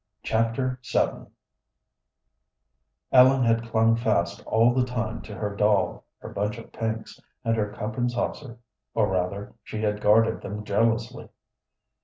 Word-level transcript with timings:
Chapter 0.23 0.79
VII 0.91 1.27
Ellen 3.11 3.43
had 3.43 3.63
clung 3.69 3.95
fast 3.95 4.43
all 4.47 4.73
the 4.73 4.83
time 4.83 5.21
to 5.21 5.35
her 5.35 5.55
doll, 5.55 6.05
her 6.17 6.29
bunch 6.29 6.57
of 6.57 6.71
pinks, 6.73 7.21
and 7.45 7.55
her 7.55 7.71
cup 7.71 7.99
and 7.99 8.09
saucer; 8.09 8.57
or, 8.95 9.07
rather, 9.11 9.53
she 9.61 9.83
had 9.83 10.01
guarded 10.01 10.41
them 10.41 10.63
jealously. 10.63 11.29